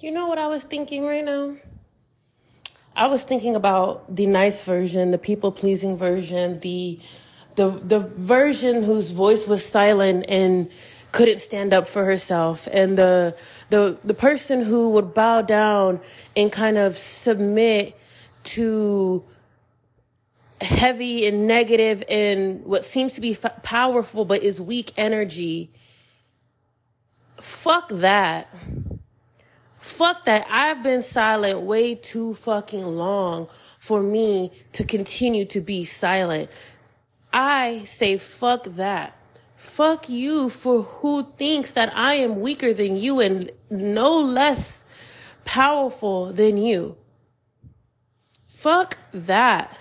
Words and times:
You 0.00 0.12
know 0.12 0.28
what 0.28 0.38
I 0.38 0.46
was 0.46 0.62
thinking 0.62 1.04
right 1.04 1.24
now? 1.24 1.56
I 2.94 3.08
was 3.08 3.24
thinking 3.24 3.56
about 3.56 4.14
the 4.14 4.26
nice 4.26 4.62
version, 4.62 5.10
the 5.10 5.18
people 5.18 5.50
pleasing 5.50 5.96
version, 5.96 6.60
the 6.60 7.00
the 7.56 7.68
the 7.68 7.98
version 7.98 8.84
whose 8.84 9.10
voice 9.10 9.48
was 9.48 9.66
silent 9.66 10.26
and 10.28 10.70
couldn't 11.10 11.40
stand 11.40 11.72
up 11.72 11.88
for 11.88 12.04
herself 12.04 12.68
and 12.70 12.96
the 12.96 13.36
the 13.70 13.98
the 14.04 14.14
person 14.14 14.62
who 14.62 14.90
would 14.90 15.14
bow 15.14 15.42
down 15.42 16.00
and 16.36 16.52
kind 16.52 16.76
of 16.78 16.96
submit 16.96 17.98
to 18.44 19.24
heavy 20.60 21.26
and 21.26 21.48
negative 21.48 22.04
and 22.08 22.64
what 22.64 22.84
seems 22.84 23.14
to 23.14 23.20
be 23.20 23.32
f- 23.32 23.62
powerful 23.64 24.24
but 24.24 24.42
is 24.42 24.60
weak 24.60 24.92
energy 24.96 25.72
fuck 27.40 27.88
that 27.88 28.48
Fuck 29.78 30.24
that. 30.24 30.46
I've 30.50 30.82
been 30.82 31.02
silent 31.02 31.60
way 31.60 31.94
too 31.94 32.34
fucking 32.34 32.84
long 32.84 33.48
for 33.78 34.02
me 34.02 34.50
to 34.72 34.84
continue 34.84 35.44
to 35.46 35.60
be 35.60 35.84
silent. 35.84 36.50
I 37.32 37.82
say 37.84 38.18
fuck 38.18 38.64
that. 38.64 39.14
Fuck 39.54 40.08
you 40.08 40.48
for 40.48 40.82
who 40.82 41.32
thinks 41.36 41.72
that 41.72 41.94
I 41.96 42.14
am 42.14 42.40
weaker 42.40 42.72
than 42.72 42.96
you 42.96 43.20
and 43.20 43.50
no 43.70 44.18
less 44.18 44.84
powerful 45.44 46.32
than 46.32 46.56
you. 46.56 46.96
Fuck 48.46 48.98
that. 49.12 49.76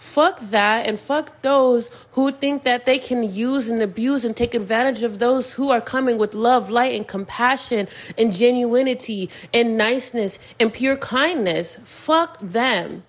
Fuck 0.00 0.40
that 0.40 0.86
and 0.86 0.98
fuck 0.98 1.42
those 1.42 1.90
who 2.12 2.32
think 2.32 2.62
that 2.62 2.86
they 2.86 2.98
can 2.98 3.22
use 3.22 3.68
and 3.68 3.82
abuse 3.82 4.24
and 4.24 4.34
take 4.34 4.54
advantage 4.54 5.02
of 5.02 5.18
those 5.18 5.52
who 5.52 5.68
are 5.68 5.82
coming 5.82 6.16
with 6.16 6.32
love, 6.32 6.70
light, 6.70 6.94
and 6.94 7.06
compassion 7.06 7.86
and 8.16 8.32
genuinity 8.32 9.30
and 9.52 9.76
niceness 9.76 10.38
and 10.58 10.72
pure 10.72 10.96
kindness. 10.96 11.78
Fuck 11.84 12.38
them. 12.40 13.02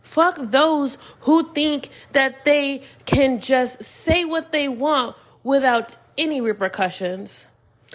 Fuck 0.00 0.36
those 0.38 0.96
who 1.22 1.52
think 1.52 1.88
that 2.12 2.44
they 2.44 2.84
can 3.04 3.40
just 3.40 3.82
say 3.82 4.24
what 4.24 4.52
they 4.52 4.68
want 4.68 5.16
without 5.42 5.96
any 6.16 6.40
repercussions, 6.40 7.48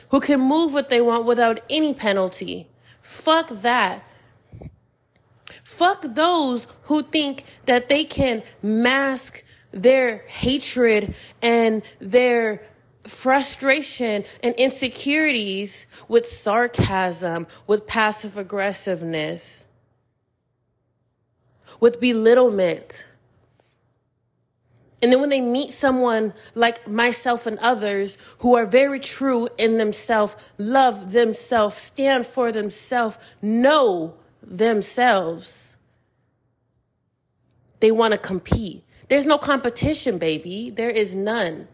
who 0.10 0.20
can 0.20 0.42
move 0.42 0.74
what 0.74 0.90
they 0.90 1.00
want 1.00 1.24
without 1.24 1.62
any 1.70 1.94
penalty. 1.94 2.68
Fuck 3.02 3.48
that. 3.48 4.04
Fuck 5.68 6.02
those 6.16 6.66
who 6.84 7.04
think 7.04 7.44
that 7.66 7.90
they 7.90 8.06
can 8.06 8.42
mask 8.64 9.44
their 9.72 10.20
hatred 10.28 11.14
and 11.42 11.84
their 12.00 12.66
frustration 13.04 14.24
and 14.42 14.56
insecurities 14.56 15.86
with 16.08 16.26
sarcasm, 16.26 17.48
with 17.68 17.86
passive 17.86 18.38
aggressiveness, 18.38 19.68
with 21.82 22.00
belittlement. 22.00 23.06
And 25.02 25.12
then 25.12 25.20
when 25.20 25.30
they 25.30 25.42
meet 25.42 25.72
someone 25.72 26.34
like 26.56 26.88
myself 26.88 27.46
and 27.46 27.60
others 27.60 28.18
who 28.40 28.56
are 28.56 28.66
very 28.66 29.02
true 29.02 29.50
in 29.58 29.78
themselves, 29.80 30.38
love 30.58 31.12
themselves, 31.12 31.76
stand 31.76 32.26
for 32.26 32.54
themselves, 32.54 33.20
know 33.42 34.16
themselves. 34.48 35.78
They 37.80 37.92
want 37.92 38.14
to 38.14 38.20
compete. 38.20 38.84
There's 39.10 39.26
no 39.26 39.38
competition, 39.38 40.18
baby. 40.18 40.70
There 40.70 40.90
is 40.90 41.14
none. 41.14 41.68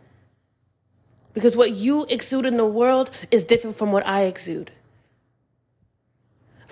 Because 1.33 1.57
what 1.57 1.71
you 1.71 2.05
exude 2.09 2.45
in 2.45 2.57
the 2.57 2.65
world 2.65 3.09
is 3.31 3.43
different 3.43 3.75
from 3.75 3.91
what 3.91 4.05
I 4.05 4.23
exude. 4.23 4.71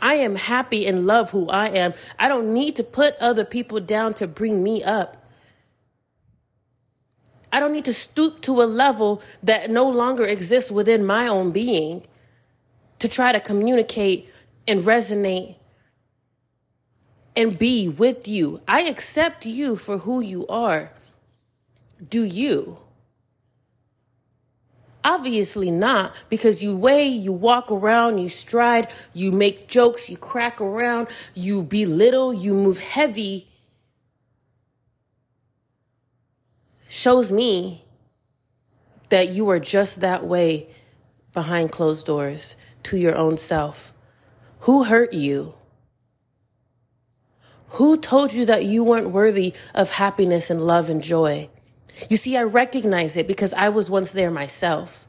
I 0.02 0.16
am 0.16 0.35
happy 0.35 0.85
and 0.88 1.05
love 1.05 1.31
who 1.31 1.47
I 1.49 1.67
am. 1.67 1.94
I 2.17 2.27
don't 2.27 2.53
need 2.53 2.75
to 2.75 2.83
put 2.83 3.16
other 3.17 3.45
people 3.45 3.79
down 3.79 4.13
to 4.16 4.27
bring 4.27 4.63
me 4.63 4.83
up. 4.83 5.17
I 7.51 7.59
don't 7.59 7.73
need 7.73 7.85
to 7.85 7.94
stoop 7.94 8.41
to 8.41 8.61
a 8.61 8.63
level 8.63 9.22
that 9.44 9.69
no 9.69 9.88
longer 9.88 10.25
exists 10.25 10.72
within 10.72 11.06
my 11.06 11.28
own 11.28 11.51
being 11.51 12.06
to 13.00 13.07
try 13.07 13.31
to 13.31 13.40
communicate 13.40 14.29
and 14.67 14.81
resonate 14.81 15.56
and 17.36 17.58
be 17.58 17.88
with 17.88 18.28
you. 18.28 18.62
I 18.68 18.81
accept 18.81 19.46
you 19.46 19.75
for 19.75 20.00
who 20.00 20.22
you 20.22 20.46
are. 20.47 20.92
Do 22.08 22.24
you? 22.24 22.80
Obviously 25.03 25.72
not, 25.72 26.14
because 26.30 26.62
you 26.62 26.75
weigh, 26.78 27.08
you 27.08 27.34
walk 27.34 27.72
around, 27.72 28.20
you 28.20 28.30
stride, 28.30 28.88
you 29.14 29.31
make 29.31 29.68
jokes, 29.68 30.09
you 30.09 30.18
crack 30.18 30.62
around, 30.62 31.08
you 31.34 31.64
belittle, 31.64 32.31
you 32.34 32.53
move 32.53 32.80
heavy. 32.80 33.47
Shows 36.88 37.31
me 37.31 37.84
that 39.09 39.30
you 39.30 39.50
are 39.50 39.59
just 39.59 40.02
that 40.02 40.24
way 40.24 40.68
behind 41.34 41.72
closed 41.72 42.06
doors 42.06 42.56
to 42.84 42.97
your 42.97 43.16
own 43.16 43.38
self. 43.38 43.94
Who 44.62 44.84
hurt 44.84 45.14
you? 45.14 45.56
Who 47.74 47.98
told 47.98 48.34
you 48.34 48.46
that 48.46 48.66
you 48.66 48.84
weren't 48.84 49.12
worthy 49.12 49.54
of 49.74 49.92
happiness 49.92 50.50
and 50.50 50.62
love 50.62 50.90
and 50.90 51.02
joy? 51.02 51.50
You 52.09 52.18
see, 52.18 52.36
I 52.36 52.44
recognize 52.44 53.16
it 53.16 53.28
because 53.28 53.54
I 53.54 53.70
was 53.70 53.90
once 53.90 54.12
there 54.12 54.32
myself. 54.32 55.08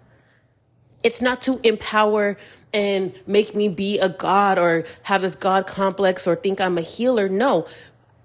It's 1.03 1.21
not 1.21 1.41
to 1.43 1.61
empower 1.65 2.37
and 2.73 3.13
make 3.27 3.57
me 3.57 3.69
be 3.69 3.99
a 3.99 4.09
God 4.09 4.59
or 4.59 4.85
have 5.05 5.23
this 5.23 5.35
God 5.35 5.67
complex 5.67 6.27
or 6.27 6.37
think 6.37 6.61
I'm 6.61 6.79
a 6.79 6.83
healer. 6.83 7.29
No, 7.29 7.67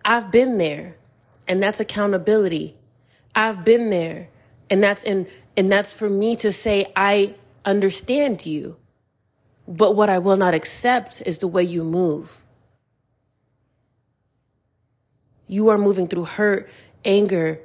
I've 0.05 0.31
been 0.31 0.59
there 0.59 0.97
and 1.47 1.61
that's 1.63 1.79
accountability. 1.79 2.75
I've 3.33 3.63
been 3.63 3.89
there 3.89 4.29
and 4.69 4.83
that's 4.83 5.03
in, 5.03 5.27
and 5.55 5.71
that's 5.71 5.97
for 5.97 6.09
me 6.09 6.35
to 6.37 6.51
say, 6.51 6.91
I 6.95 7.33
understand 7.65 8.45
you. 8.45 8.77
But 9.67 9.95
what 9.95 10.09
I 10.09 10.19
will 10.19 10.37
not 10.37 10.53
accept 10.53 11.23
is 11.25 11.39
the 11.39 11.47
way 11.47 11.63
you 11.63 11.83
move. 11.83 12.43
You 15.47 15.69
are 15.69 15.77
moving 15.77 16.07
through 16.07 16.25
hurt, 16.25 16.69
anger, 17.05 17.59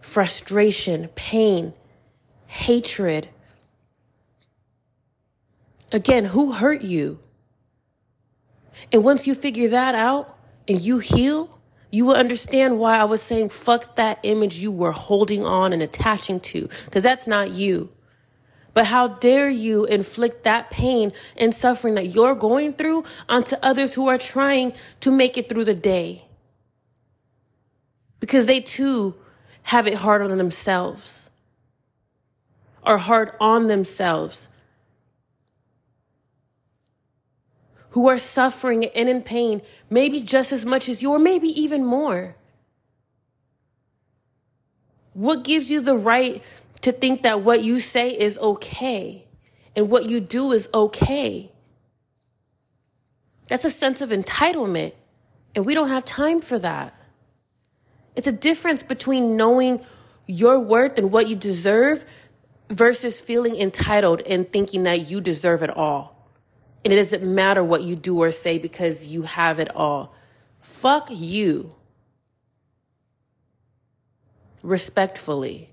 frustration, 0.00 1.08
pain, 1.14 1.74
hatred. 2.46 3.28
Again, 5.92 6.26
who 6.26 6.52
hurt 6.52 6.82
you? 6.82 7.20
And 8.92 9.04
once 9.04 9.26
you 9.26 9.34
figure 9.34 9.68
that 9.68 9.94
out 9.94 10.36
and 10.68 10.80
you 10.80 10.98
heal, 10.98 11.58
you 11.90 12.04
will 12.04 12.14
understand 12.14 12.78
why 12.78 12.98
I 12.98 13.04
was 13.04 13.22
saying 13.22 13.50
fuck 13.50 13.96
that 13.96 14.18
image 14.22 14.56
you 14.56 14.70
were 14.72 14.92
holding 14.92 15.44
on 15.44 15.72
and 15.72 15.82
attaching 15.82 16.40
to, 16.40 16.68
because 16.84 17.02
that's 17.02 17.26
not 17.26 17.52
you. 17.52 17.90
But 18.74 18.86
how 18.86 19.08
dare 19.08 19.48
you 19.48 19.86
inflict 19.86 20.44
that 20.44 20.70
pain 20.70 21.12
and 21.38 21.54
suffering 21.54 21.94
that 21.94 22.08
you're 22.08 22.34
going 22.34 22.74
through 22.74 23.04
onto 23.28 23.56
others 23.62 23.94
who 23.94 24.08
are 24.08 24.18
trying 24.18 24.74
to 25.00 25.10
make 25.10 25.38
it 25.38 25.48
through 25.48 25.64
the 25.64 25.74
day? 25.74 26.25
Because 28.20 28.46
they 28.46 28.60
too 28.60 29.14
have 29.64 29.86
it 29.86 29.94
hard 29.94 30.22
on 30.22 30.36
themselves. 30.38 31.30
Or 32.82 32.98
hard 32.98 33.32
on 33.40 33.66
themselves. 33.66 34.48
Who 37.90 38.08
are 38.08 38.18
suffering 38.18 38.84
and 38.84 39.08
in 39.08 39.22
pain 39.22 39.62
maybe 39.90 40.20
just 40.20 40.52
as 40.52 40.64
much 40.64 40.88
as 40.88 41.02
you 41.02 41.12
or 41.12 41.18
maybe 41.18 41.48
even 41.48 41.84
more. 41.84 42.36
What 45.14 45.44
gives 45.44 45.70
you 45.70 45.80
the 45.80 45.96
right 45.96 46.42
to 46.82 46.92
think 46.92 47.22
that 47.22 47.40
what 47.40 47.64
you 47.64 47.80
say 47.80 48.10
is 48.10 48.38
okay 48.38 49.24
and 49.74 49.88
what 49.88 50.08
you 50.08 50.20
do 50.20 50.52
is 50.52 50.68
okay? 50.74 51.50
That's 53.48 53.64
a 53.64 53.70
sense 53.70 54.00
of 54.00 54.10
entitlement 54.10 54.92
and 55.54 55.64
we 55.64 55.74
don't 55.74 55.88
have 55.88 56.04
time 56.04 56.40
for 56.40 56.58
that 56.58 56.95
it's 58.16 58.26
a 58.26 58.32
difference 58.32 58.82
between 58.82 59.36
knowing 59.36 59.84
your 60.26 60.58
worth 60.58 60.98
and 60.98 61.12
what 61.12 61.28
you 61.28 61.36
deserve 61.36 62.04
versus 62.68 63.20
feeling 63.20 63.54
entitled 63.56 64.22
and 64.22 64.50
thinking 64.50 64.82
that 64.84 65.08
you 65.08 65.20
deserve 65.20 65.62
it 65.62 65.70
all. 65.70 66.28
And 66.84 66.92
it 66.92 66.96
doesn't 66.96 67.22
matter 67.22 67.62
what 67.62 67.82
you 67.82 67.94
do 67.94 68.20
or 68.22 68.32
say 68.32 68.58
because 68.58 69.06
you 69.06 69.22
have 69.22 69.58
it 69.58 69.74
all. 69.76 70.14
Fuck 70.60 71.08
you. 71.10 71.74
Respectfully. 74.62 75.70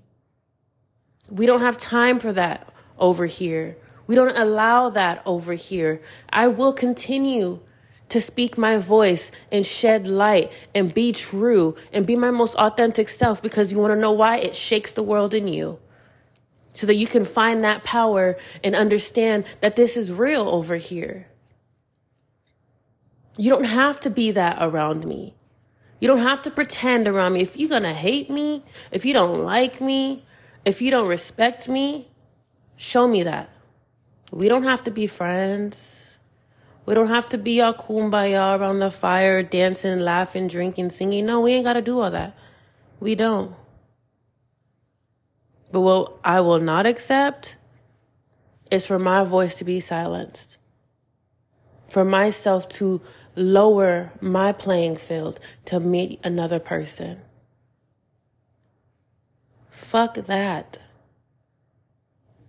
We 1.30 1.46
don't 1.46 1.60
have 1.60 1.78
time 1.78 2.18
for 2.18 2.32
that 2.32 2.68
over 2.98 3.26
here. 3.26 3.76
We 4.06 4.14
don't 4.14 4.36
allow 4.36 4.90
that 4.90 5.22
over 5.24 5.54
here. 5.54 6.02
I 6.30 6.48
will 6.48 6.72
continue 6.72 7.60
to 8.14 8.20
speak 8.20 8.56
my 8.56 8.78
voice 8.78 9.32
and 9.50 9.66
shed 9.66 10.06
light 10.06 10.52
and 10.72 10.94
be 10.94 11.10
true 11.10 11.74
and 11.92 12.06
be 12.06 12.14
my 12.14 12.30
most 12.30 12.54
authentic 12.54 13.08
self 13.08 13.42
because 13.42 13.72
you 13.72 13.78
want 13.80 13.90
to 13.90 13.98
know 13.98 14.12
why? 14.12 14.36
It 14.38 14.54
shakes 14.54 14.92
the 14.92 15.02
world 15.02 15.34
in 15.34 15.48
you. 15.48 15.80
so 16.72 16.86
that 16.86 16.96
you 16.96 17.06
can 17.06 17.24
find 17.24 17.62
that 17.62 17.84
power 17.84 18.36
and 18.62 18.74
understand 18.74 19.44
that 19.60 19.76
this 19.76 19.96
is 19.96 20.12
real 20.12 20.48
over 20.48 20.76
here. 20.76 21.28
You 23.36 23.50
don't 23.50 23.64
have 23.64 24.00
to 24.00 24.10
be 24.10 24.30
that 24.32 24.58
around 24.60 25.04
me. 25.06 25.34
You 26.00 26.08
don't 26.08 26.18
have 26.18 26.42
to 26.42 26.50
pretend 26.50 27.06
around 27.06 27.32
me. 27.32 27.42
If 27.42 27.56
you're 27.56 27.68
going 27.68 27.84
to 27.84 27.94
hate 27.94 28.28
me, 28.28 28.64
if 28.90 29.04
you 29.04 29.12
don't 29.12 29.42
like 29.42 29.80
me, 29.80 30.24
if 30.64 30.82
you 30.82 30.90
don't 30.90 31.08
respect 31.08 31.68
me, 31.68 32.08
show 32.76 33.06
me 33.08 33.22
that. 33.22 33.50
We 34.32 34.48
don't 34.48 34.64
have 34.64 34.82
to 34.84 34.90
be 34.90 35.06
friends. 35.06 36.13
We 36.86 36.94
don't 36.94 37.08
have 37.08 37.28
to 37.30 37.38
be 37.38 37.60
all 37.60 37.72
kumbaya 37.74 38.58
around 38.58 38.80
the 38.80 38.90
fire, 38.90 39.42
dancing, 39.42 40.00
laughing, 40.00 40.48
drinking, 40.48 40.90
singing. 40.90 41.26
No, 41.26 41.40
we 41.40 41.52
ain't 41.52 41.64
got 41.64 41.74
to 41.74 41.82
do 41.82 42.00
all 42.00 42.10
that. 42.10 42.36
We 43.00 43.14
don't. 43.14 43.54
But 45.72 45.80
what 45.80 46.18
I 46.22 46.40
will 46.40 46.60
not 46.60 46.86
accept 46.86 47.56
is 48.70 48.86
for 48.86 48.98
my 48.98 49.24
voice 49.24 49.54
to 49.56 49.64
be 49.64 49.80
silenced, 49.80 50.58
for 51.86 52.04
myself 52.04 52.68
to 52.70 53.00
lower 53.34 54.12
my 54.20 54.52
playing 54.52 54.96
field 54.96 55.40
to 55.64 55.80
meet 55.80 56.20
another 56.22 56.60
person. 56.60 57.22
Fuck 59.70 60.14
that. 60.14 60.78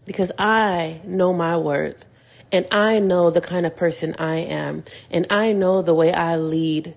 Because 0.06 0.32
I 0.38 1.02
know 1.06 1.34
my 1.34 1.58
worth 1.58 2.06
and 2.52 2.68
I 2.72 3.00
know 3.00 3.30
the 3.30 3.42
kind 3.42 3.66
of 3.66 3.76
person 3.76 4.16
I 4.18 4.38
am 4.38 4.84
and 5.12 5.26
I 5.30 5.52
know 5.52 5.82
the 5.82 5.94
way 5.94 6.14
I 6.14 6.36
lead. 6.38 6.96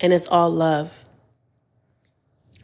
And 0.00 0.12
it's 0.12 0.28
all 0.28 0.50
love. 0.50 1.06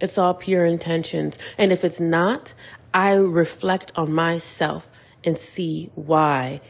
It's 0.00 0.18
all 0.18 0.34
pure 0.34 0.66
intentions. 0.66 1.38
And 1.56 1.72
if 1.72 1.84
it's 1.84 2.00
not, 2.00 2.54
I 2.92 3.14
reflect 3.14 3.92
on 3.96 4.12
myself 4.12 4.90
and 5.24 5.36
see 5.36 5.90
why 5.94 6.60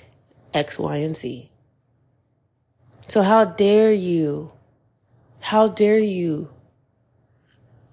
X, 0.55 0.79
Y, 0.79 0.97
and 0.97 1.17
Z. 1.17 1.51
So 3.07 3.23
how 3.23 3.45
dare 3.45 3.93
you, 3.93 4.53
how 5.41 5.69
dare 5.69 5.99
you 5.99 6.51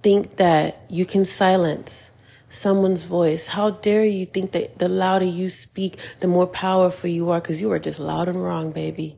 think 0.01 0.37
that 0.37 0.85
you 0.89 1.05
can 1.05 1.25
silence 1.25 2.11
someone's 2.49 3.03
voice? 3.03 3.47
How 3.49 3.71
dare 3.71 4.05
you 4.05 4.25
think 4.25 4.51
that 4.51 4.79
the 4.79 4.89
louder 4.89 5.25
you 5.25 5.49
speak, 5.49 5.97
the 6.19 6.27
more 6.27 6.47
powerful 6.47 7.09
you 7.09 7.29
are? 7.29 7.41
Cause 7.41 7.61
you 7.61 7.71
are 7.71 7.79
just 7.79 7.99
loud 7.99 8.27
and 8.27 8.43
wrong, 8.43 8.71
baby. 8.71 9.17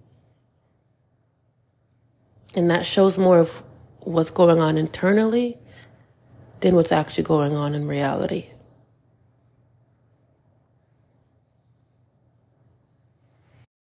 And 2.56 2.70
that 2.72 2.86
shows 2.86 3.18
more 3.18 3.40
of 3.40 3.64
what's 4.00 4.32
going 4.32 4.60
on 4.60 4.78
internally 4.78 5.58
than 6.62 6.76
what's 6.76 6.92
actually 6.92 7.24
going 7.24 7.54
on 7.54 7.76
in 7.76 7.88
reality. 7.88 8.48